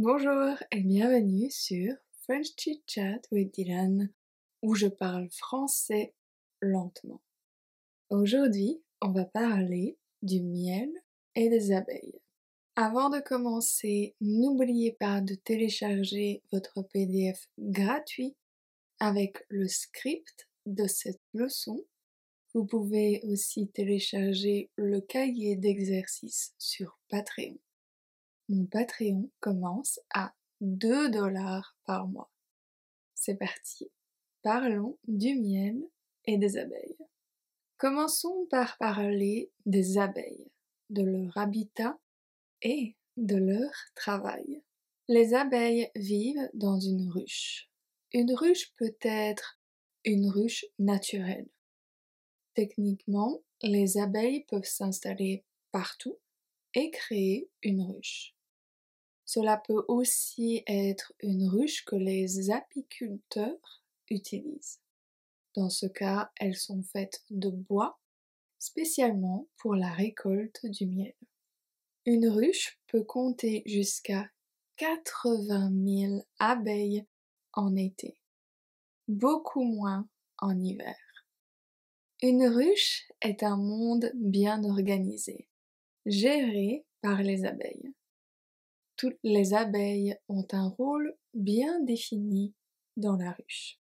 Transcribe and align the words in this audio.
Bonjour 0.00 0.54
et 0.70 0.80
bienvenue 0.80 1.50
sur 1.50 1.92
French 2.22 2.46
Chit 2.56 2.84
Chat 2.86 3.18
with 3.32 3.52
Dylan, 3.52 4.08
où 4.62 4.76
je 4.76 4.86
parle 4.86 5.28
français 5.28 6.14
lentement. 6.60 7.20
Aujourd'hui, 8.08 8.80
on 9.02 9.10
va 9.10 9.24
parler 9.24 9.98
du 10.22 10.40
miel 10.40 10.88
et 11.34 11.48
des 11.48 11.72
abeilles. 11.72 12.20
Avant 12.76 13.10
de 13.10 13.18
commencer, 13.18 14.14
n'oubliez 14.20 14.92
pas 14.92 15.20
de 15.20 15.34
télécharger 15.34 16.44
votre 16.52 16.82
PDF 16.82 17.48
gratuit 17.58 18.36
avec 19.00 19.44
le 19.48 19.66
script 19.66 20.48
de 20.66 20.86
cette 20.86 21.22
leçon. 21.34 21.84
Vous 22.54 22.64
pouvez 22.64 23.20
aussi 23.24 23.66
télécharger 23.66 24.70
le 24.76 25.00
cahier 25.00 25.56
d'exercice 25.56 26.54
sur 26.56 27.00
Patreon. 27.08 27.58
Mon 28.50 28.64
Patreon 28.64 29.30
commence 29.40 30.00
à 30.14 30.34
2 30.62 31.10
dollars 31.10 31.76
par 31.84 32.08
mois. 32.08 32.30
C'est 33.14 33.34
parti. 33.34 33.90
Parlons 34.42 34.98
du 35.06 35.34
miel 35.34 35.76
et 36.24 36.38
des 36.38 36.56
abeilles. 36.56 36.96
Commençons 37.76 38.46
par 38.48 38.78
parler 38.78 39.50
des 39.66 39.98
abeilles, 39.98 40.50
de 40.88 41.02
leur 41.02 41.36
habitat 41.36 41.98
et 42.62 42.96
de 43.18 43.36
leur 43.36 43.70
travail. 43.94 44.62
Les 45.08 45.34
abeilles 45.34 45.90
vivent 45.94 46.48
dans 46.54 46.80
une 46.80 47.10
ruche. 47.10 47.68
Une 48.12 48.32
ruche 48.32 48.72
peut 48.76 48.96
être 49.02 49.60
une 50.04 50.30
ruche 50.30 50.64
naturelle. 50.78 51.48
Techniquement, 52.54 53.42
les 53.62 53.98
abeilles 53.98 54.44
peuvent 54.44 54.64
s'installer 54.64 55.44
partout 55.70 56.18
et 56.74 56.90
créer 56.90 57.50
une 57.62 57.82
ruche. 57.82 58.34
Cela 59.28 59.58
peut 59.58 59.84
aussi 59.88 60.62
être 60.66 61.12
une 61.20 61.50
ruche 61.50 61.84
que 61.84 61.96
les 61.96 62.50
apiculteurs 62.50 63.84
utilisent. 64.08 64.80
Dans 65.54 65.68
ce 65.68 65.84
cas, 65.84 66.32
elles 66.40 66.56
sont 66.56 66.82
faites 66.82 67.22
de 67.28 67.50
bois, 67.50 67.98
spécialement 68.58 69.46
pour 69.58 69.74
la 69.74 69.92
récolte 69.92 70.64
du 70.64 70.86
miel. 70.86 71.12
Une 72.06 72.26
ruche 72.26 72.80
peut 72.86 73.04
compter 73.04 73.62
jusqu'à 73.66 74.30
80 74.76 75.72
000 76.08 76.26
abeilles 76.38 77.04
en 77.52 77.76
été, 77.76 78.18
beaucoup 79.08 79.64
moins 79.64 80.08
en 80.38 80.58
hiver. 80.58 80.96
Une 82.22 82.46
ruche 82.46 83.06
est 83.20 83.42
un 83.42 83.58
monde 83.58 84.10
bien 84.14 84.64
organisé, 84.64 85.48
géré 86.06 86.86
par 87.02 87.22
les 87.22 87.44
abeilles. 87.44 87.92
Toutes 88.98 89.18
les 89.22 89.54
abeilles 89.54 90.18
ont 90.28 90.46
un 90.50 90.68
rôle 90.68 91.16
bien 91.32 91.80
défini 91.84 92.52
dans 92.96 93.16
la 93.16 93.30
ruche. 93.30 93.78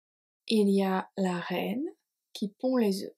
Il 0.48 0.70
y 0.70 0.84
a 0.84 1.12
la 1.18 1.38
reine 1.38 1.86
qui 2.32 2.48
pond 2.48 2.78
les 2.78 3.04
œufs, 3.04 3.18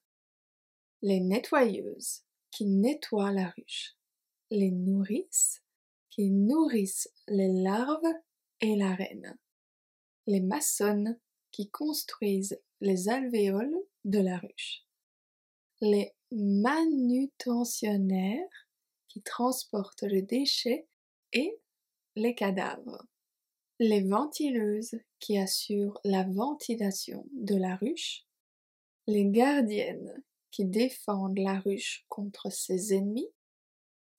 les 1.03 1.19
nettoyeuses 1.19 2.23
qui 2.50 2.66
nettoient 2.66 3.31
la 3.31 3.50
ruche, 3.50 3.95
les 4.50 4.72
nourrices 4.72 5.61
qui 6.09 6.31
nourrissent 6.31 7.13
les 7.27 7.61
larves 7.61 8.02
et 8.59 8.75
la 8.75 8.95
reine, 8.95 9.38
les 10.25 10.41
maçonnes 10.41 11.19
qui 11.52 11.69
construisent 11.69 12.59
les 12.81 13.07
alvéoles 13.07 13.78
de 14.03 14.19
la 14.19 14.39
ruche, 14.39 14.83
les 15.80 16.11
manutentionnaires 16.31 18.67
qui 19.09 19.22
transportent 19.22 20.02
les 20.02 20.23
déchets 20.23 20.88
et 21.33 21.59
les 22.16 22.36
cadavres, 22.36 23.06
les 23.80 24.02
ventileuses 24.02 25.00
qui 25.19 25.38
assurent 25.38 26.00
la 26.03 26.23
ventilation 26.23 27.28
de 27.33 27.56
la 27.56 27.75
ruche, 27.75 28.25
les 29.08 29.25
gardiennes 29.25 30.23
qui 30.52 30.66
défendent 30.66 31.40
la 31.40 31.59
ruche 31.59 32.06
contre 32.09 32.52
ses 32.52 32.94
ennemis, 32.94 33.29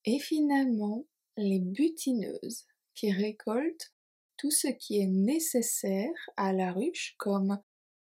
et 0.04 0.18
finalement 0.18 1.04
les 1.36 1.60
butineuses 1.60 2.66
qui 2.94 3.10
récoltent 3.10 3.92
tout 4.36 4.50
ce 4.50 4.68
qui 4.68 5.00
est 5.00 5.06
nécessaire 5.06 6.14
à 6.36 6.52
la 6.52 6.72
ruche 6.72 7.14
comme 7.18 7.60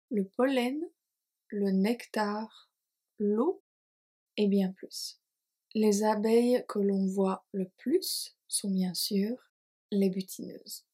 le 0.09 0.25
pollen, 0.25 0.79
le 1.47 1.71
nectar, 1.71 2.69
l'eau 3.19 3.61
et 4.37 4.47
bien 4.47 4.71
plus. 4.71 5.19
Les 5.75 6.03
abeilles 6.03 6.63
que 6.67 6.79
l'on 6.79 7.05
voit 7.07 7.45
le 7.51 7.69
plus 7.77 8.35
sont 8.47 8.71
bien 8.71 8.93
sûr 8.93 9.52
les 9.93 10.09
butineuses. 10.09 10.85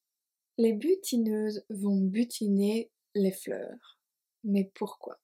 Les 0.57 0.73
butineuses 0.73 1.65
vont 1.69 2.01
butiner 2.01 2.91
les 3.15 3.31
fleurs. 3.31 3.99
Mais 4.43 4.71
pourquoi? 4.75 5.19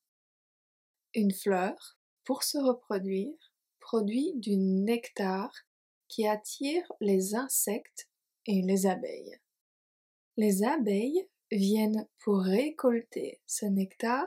Une 1.14 1.34
fleur, 1.34 1.98
pour 2.24 2.44
se 2.44 2.58
reproduire, 2.58 3.54
produit 3.80 4.34
du 4.36 4.58
nectar 4.58 5.52
qui 6.08 6.28
attire 6.28 6.92
les 7.02 7.36
insectes 7.36 8.10
et 8.46 8.62
les 8.62 8.86
abeilles. 8.86 9.40
Les 10.38 10.64
abeilles 10.64 11.28
viennent 11.52 12.08
pour 12.20 12.40
récolter 12.40 13.42
ce 13.46 13.66
nectar 13.66 14.26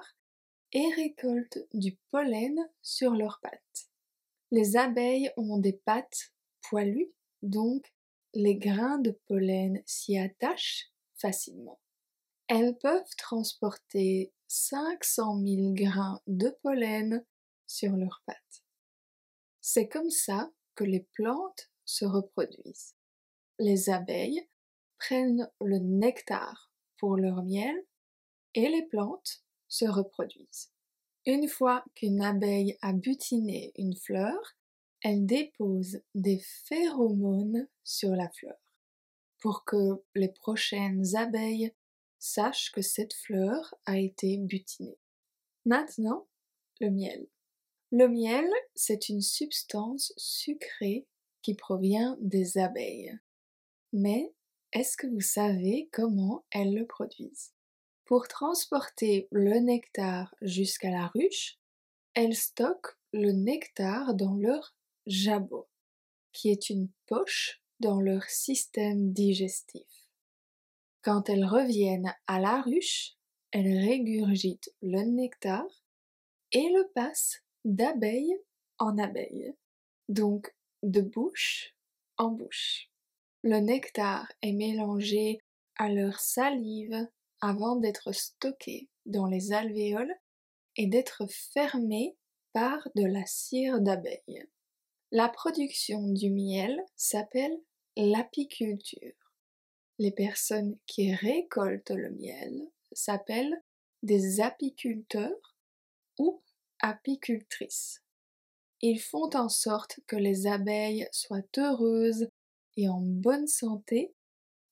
et 0.72 0.86
récoltent 0.94 1.66
du 1.74 1.96
pollen 2.10 2.56
sur 2.82 3.12
leurs 3.12 3.40
pattes. 3.42 3.88
Les 4.50 4.76
abeilles 4.76 5.30
ont 5.36 5.58
des 5.58 5.72
pattes 5.72 6.32
poilues, 6.62 7.12
donc 7.42 7.92
les 8.34 8.56
grains 8.56 8.98
de 8.98 9.10
pollen 9.26 9.82
s'y 9.86 10.18
attachent 10.18 10.90
facilement. 11.14 11.80
Elles 12.48 12.76
peuvent 12.78 13.14
transporter 13.16 14.32
500 14.48 15.40
000 15.44 15.74
grains 15.74 16.20
de 16.26 16.56
pollen 16.62 17.24
sur 17.66 17.92
leurs 17.92 18.22
pattes. 18.26 18.64
C'est 19.60 19.88
comme 19.88 20.10
ça 20.10 20.50
que 20.74 20.84
les 20.84 21.06
plantes 21.14 21.70
se 21.84 22.04
reproduisent. 22.04 22.94
Les 23.58 23.90
abeilles 23.90 24.48
prennent 24.98 25.50
le 25.60 25.78
nectar 25.78 26.72
pour 26.96 27.16
leur 27.16 27.42
miel 27.42 27.76
et 28.54 28.68
les 28.68 28.86
plantes 28.86 29.42
se 29.68 29.84
reproduisent. 29.84 30.72
Une 31.26 31.48
fois 31.48 31.84
qu'une 31.94 32.22
abeille 32.22 32.78
a 32.80 32.92
butiné 32.92 33.72
une 33.76 33.96
fleur, 33.96 34.56
elle 35.02 35.26
dépose 35.26 36.00
des 36.14 36.40
phéromones 36.64 37.68
sur 37.84 38.10
la 38.10 38.28
fleur 38.30 38.58
pour 39.38 39.64
que 39.64 40.02
les 40.14 40.28
prochaines 40.28 41.14
abeilles 41.14 41.72
sachent 42.18 42.72
que 42.72 42.82
cette 42.82 43.14
fleur 43.14 43.74
a 43.86 43.98
été 43.98 44.36
butinée. 44.38 44.98
Maintenant, 45.64 46.26
le 46.80 46.90
miel. 46.90 47.28
Le 47.90 48.08
miel, 48.08 48.48
c'est 48.74 49.08
une 49.08 49.22
substance 49.22 50.12
sucrée 50.16 51.06
qui 51.42 51.54
provient 51.54 52.16
des 52.20 52.58
abeilles. 52.58 53.16
Mais 53.92 54.32
est-ce 54.72 54.96
que 54.96 55.06
vous 55.06 55.20
savez 55.20 55.88
comment 55.92 56.44
elles 56.50 56.74
le 56.74 56.86
produisent? 56.86 57.54
Pour 58.04 58.28
transporter 58.28 59.28
le 59.30 59.58
nectar 59.60 60.34
jusqu'à 60.42 60.90
la 60.90 61.06
ruche, 61.08 61.58
elles 62.14 62.36
stockent 62.36 62.98
le 63.12 63.32
nectar 63.32 64.14
dans 64.14 64.34
leur 64.34 64.74
jabot, 65.08 65.68
qui 66.32 66.50
est 66.50 66.70
une 66.70 66.88
poche 67.06 67.60
dans 67.80 68.00
leur 68.00 68.24
système 68.24 69.12
digestif. 69.12 70.08
Quand 71.02 71.28
elles 71.28 71.44
reviennent 71.44 72.14
à 72.26 72.38
la 72.38 72.60
ruche, 72.60 73.14
elles 73.50 73.78
régurgitent 73.78 74.72
le 74.82 75.02
nectar 75.02 75.64
et 76.52 76.68
le 76.68 76.90
passent 76.94 77.42
d'abeille 77.64 78.36
en 78.78 78.98
abeille, 78.98 79.54
donc 80.08 80.54
de 80.82 81.00
bouche 81.00 81.74
en 82.16 82.30
bouche. 82.30 82.90
Le 83.42 83.58
nectar 83.60 84.30
est 84.42 84.52
mélangé 84.52 85.40
à 85.76 85.88
leur 85.88 86.20
salive 86.20 87.08
avant 87.40 87.76
d'être 87.76 88.12
stocké 88.12 88.88
dans 89.06 89.26
les 89.26 89.52
alvéoles 89.52 90.14
et 90.76 90.86
d'être 90.86 91.26
fermé 91.28 92.16
par 92.52 92.88
de 92.94 93.04
la 93.04 93.24
cire 93.26 93.80
d'abeille. 93.80 94.46
La 95.10 95.30
production 95.30 96.06
du 96.12 96.28
miel 96.28 96.84
s'appelle 96.94 97.58
l'apiculture. 97.96 99.14
Les 99.98 100.10
personnes 100.10 100.76
qui 100.86 101.14
récoltent 101.14 101.92
le 101.92 102.10
miel 102.10 102.68
s'appellent 102.92 103.62
des 104.02 104.42
apiculteurs 104.42 105.56
ou 106.18 106.42
apicultrices. 106.80 108.02
Ils 108.82 109.00
font 109.00 109.30
en 109.34 109.48
sorte 109.48 109.98
que 110.06 110.16
les 110.16 110.46
abeilles 110.46 111.08
soient 111.10 111.40
heureuses 111.56 112.28
et 112.76 112.90
en 112.90 113.00
bonne 113.00 113.46
santé 113.46 114.12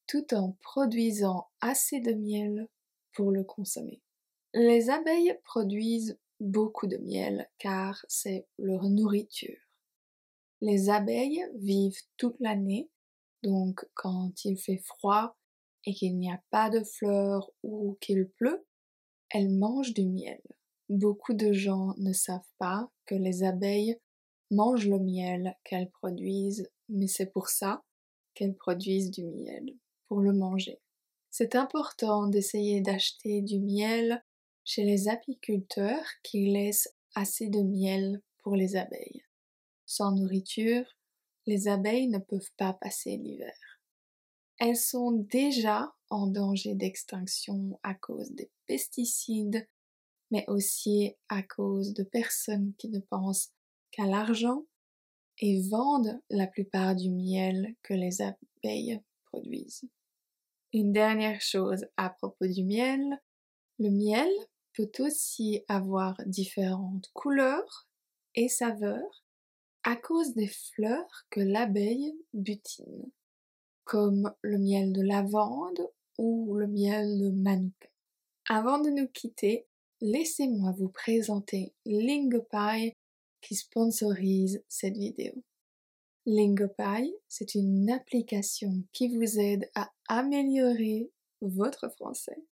tout 0.06 0.34
en 0.34 0.52
produisant 0.60 1.48
assez 1.62 2.00
de 2.00 2.12
miel 2.12 2.68
pour 3.14 3.30
le 3.32 3.42
consommer. 3.42 4.02
Les 4.52 4.90
abeilles 4.90 5.38
produisent 5.44 6.18
beaucoup 6.40 6.88
de 6.88 6.98
miel 6.98 7.48
car 7.58 8.04
c'est 8.06 8.46
leur 8.58 8.90
nourriture. 8.90 9.65
Les 10.60 10.88
abeilles 10.88 11.44
vivent 11.56 12.00
toute 12.16 12.36
l'année, 12.40 12.88
donc 13.42 13.86
quand 13.94 14.44
il 14.44 14.56
fait 14.56 14.78
froid 14.78 15.36
et 15.84 15.94
qu'il 15.94 16.18
n'y 16.18 16.30
a 16.30 16.42
pas 16.50 16.70
de 16.70 16.82
fleurs 16.82 17.50
ou 17.62 17.96
qu'il 18.00 18.28
pleut, 18.28 18.64
elles 19.30 19.50
mangent 19.50 19.94
du 19.94 20.06
miel. 20.06 20.40
Beaucoup 20.88 21.34
de 21.34 21.52
gens 21.52 21.94
ne 21.98 22.12
savent 22.12 22.52
pas 22.58 22.90
que 23.06 23.14
les 23.14 23.42
abeilles 23.42 23.98
mangent 24.50 24.88
le 24.88 24.98
miel 24.98 25.56
qu'elles 25.64 25.90
produisent, 25.90 26.70
mais 26.88 27.08
c'est 27.08 27.32
pour 27.32 27.48
ça 27.48 27.84
qu'elles 28.34 28.54
produisent 28.54 29.10
du 29.10 29.24
miel, 29.26 29.74
pour 30.08 30.20
le 30.20 30.32
manger. 30.32 30.80
C'est 31.30 31.54
important 31.54 32.28
d'essayer 32.28 32.80
d'acheter 32.80 33.42
du 33.42 33.60
miel 33.60 34.24
chez 34.64 34.84
les 34.84 35.08
apiculteurs 35.08 36.06
qui 36.22 36.46
laissent 36.46 36.88
assez 37.14 37.48
de 37.48 37.62
miel 37.62 38.22
pour 38.38 38.56
les 38.56 38.76
abeilles. 38.76 39.25
Sans 39.86 40.12
nourriture, 40.12 40.84
les 41.46 41.68
abeilles 41.68 42.08
ne 42.08 42.18
peuvent 42.18 42.52
pas 42.56 42.74
passer 42.74 43.16
l'hiver. 43.16 43.54
Elles 44.58 44.76
sont 44.76 45.12
déjà 45.12 45.94
en 46.10 46.26
danger 46.26 46.74
d'extinction 46.74 47.78
à 47.82 47.94
cause 47.94 48.32
des 48.32 48.50
pesticides, 48.66 49.68
mais 50.30 50.44
aussi 50.48 51.14
à 51.28 51.42
cause 51.42 51.94
de 51.94 52.02
personnes 52.02 52.72
qui 52.78 52.88
ne 52.88 53.00
pensent 53.00 53.52
qu'à 53.92 54.06
l'argent 54.06 54.64
et 55.38 55.60
vendent 55.68 56.20
la 56.30 56.46
plupart 56.46 56.96
du 56.96 57.10
miel 57.10 57.74
que 57.82 57.94
les 57.94 58.22
abeilles 58.22 59.00
produisent. 59.26 59.88
Une 60.72 60.92
dernière 60.92 61.40
chose 61.40 61.86
à 61.96 62.10
propos 62.10 62.46
du 62.46 62.64
miel, 62.64 63.22
le 63.78 63.90
miel 63.90 64.28
peut 64.74 64.90
aussi 64.98 65.62
avoir 65.68 66.16
différentes 66.26 67.08
couleurs 67.12 67.86
et 68.34 68.48
saveurs 68.48 69.25
à 69.86 69.94
cause 69.94 70.34
des 70.34 70.48
fleurs 70.48 71.26
que 71.30 71.38
l'abeille 71.38 72.12
butine, 72.34 73.08
comme 73.84 74.34
le 74.42 74.58
miel 74.58 74.92
de 74.92 75.00
lavande 75.00 75.88
ou 76.18 76.56
le 76.56 76.66
miel 76.66 77.20
de 77.20 77.30
manuka. 77.30 77.88
Avant 78.48 78.80
de 78.80 78.90
nous 78.90 79.06
quitter, 79.06 79.68
laissez-moi 80.00 80.74
vous 80.76 80.88
présenter 80.88 81.72
Lingopie 81.84 82.94
qui 83.40 83.54
sponsorise 83.54 84.60
cette 84.68 84.96
vidéo. 84.96 85.34
Lingopie, 86.26 87.14
c'est 87.28 87.54
une 87.54 87.88
application 87.88 88.82
qui 88.92 89.16
vous 89.16 89.38
aide 89.38 89.70
à 89.76 89.92
améliorer 90.08 91.12
votre 91.40 91.88
français. 91.90 92.42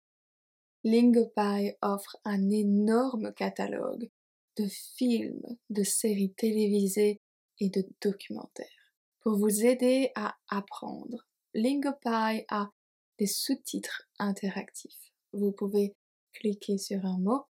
Lingopie 0.84 1.72
offre 1.82 2.16
un 2.24 2.48
énorme 2.50 3.32
catalogue 3.34 4.08
de 4.56 4.68
films, 4.68 5.56
de 5.70 5.82
séries 5.82 6.32
télévisées 6.36 7.20
et 7.60 7.70
de 7.70 7.86
documentaires 8.00 8.84
pour 9.24 9.38
vous 9.38 9.64
aider 9.64 10.10
à 10.14 10.36
apprendre. 10.48 11.26
Lingopie 11.54 12.44
a 12.48 12.70
des 13.18 13.26
sous-titres 13.26 14.02
interactifs. 14.18 15.12
Vous 15.32 15.52
pouvez 15.52 15.94
cliquer 16.34 16.78
sur 16.78 17.04
un 17.06 17.18
mot 17.18 17.44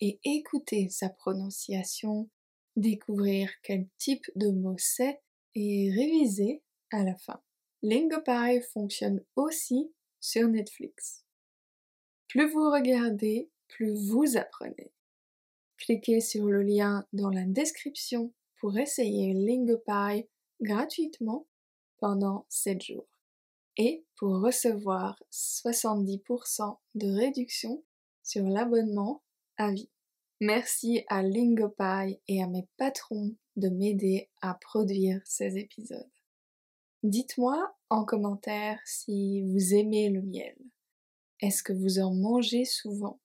et 0.00 0.20
écouter 0.24 0.88
sa 0.88 1.08
prononciation, 1.08 2.30
découvrir 2.76 3.50
quel 3.62 3.88
type 3.98 4.24
de 4.36 4.50
mot 4.50 4.76
c'est 4.78 5.20
et 5.54 5.90
réviser 5.90 6.62
à 6.92 7.02
la 7.02 7.16
fin. 7.16 7.42
Lingopie 7.82 8.60
fonctionne 8.72 9.24
aussi 9.34 9.92
sur 10.20 10.48
Netflix. 10.48 11.24
Plus 12.28 12.48
vous 12.50 12.70
regardez, 12.70 13.50
plus 13.68 13.94
vous 14.08 14.36
apprenez. 14.36 14.92
Cliquez 15.78 16.20
sur 16.20 16.46
le 16.46 16.62
lien 16.62 17.06
dans 17.12 17.30
la 17.30 17.44
description 17.44 18.32
pour 18.60 18.78
essayer 18.78 19.34
Lingopie 19.34 20.28
gratuitement 20.60 21.46
pendant 21.98 22.46
7 22.48 22.82
jours 22.82 23.08
et 23.76 24.04
pour 24.16 24.40
recevoir 24.40 25.22
70% 25.30 26.78
de 26.94 27.08
réduction 27.08 27.84
sur 28.22 28.44
l'abonnement 28.44 29.22
à 29.56 29.70
vie. 29.70 29.90
Merci 30.40 31.04
à 31.08 31.22
Lingopie 31.22 32.20
et 32.28 32.42
à 32.42 32.46
mes 32.46 32.66
patrons 32.76 33.34
de 33.56 33.68
m'aider 33.68 34.28
à 34.42 34.54
produire 34.54 35.20
ces 35.24 35.56
épisodes. 35.56 36.10
Dites-moi 37.02 37.74
en 37.88 38.04
commentaire 38.04 38.78
si 38.84 39.42
vous 39.42 39.74
aimez 39.74 40.10
le 40.10 40.22
miel. 40.22 40.56
Est-ce 41.40 41.62
que 41.62 41.72
vous 41.72 41.98
en 41.98 42.14
mangez 42.14 42.64
souvent? 42.64 43.20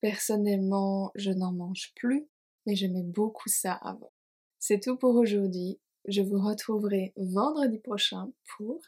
Personnellement, 0.00 1.10
je 1.14 1.30
n'en 1.30 1.52
mange 1.52 1.92
plus, 1.96 2.28
mais 2.64 2.76
j'aimais 2.76 3.02
beaucoup 3.02 3.48
ça 3.48 3.72
avant. 3.72 4.12
C'est 4.68 4.80
tout 4.80 4.96
pour 4.96 5.14
aujourd'hui. 5.14 5.78
Je 6.08 6.22
vous 6.22 6.44
retrouverai 6.44 7.12
vendredi 7.16 7.78
prochain 7.78 8.32
pour 8.56 8.80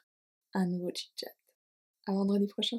un 0.53 0.67
nouveau 0.67 0.91
chit-chat. 0.93 1.31
À 2.09 2.15
vendredi 2.15 2.49
prochain. 2.49 2.79